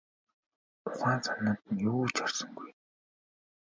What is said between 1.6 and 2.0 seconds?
нь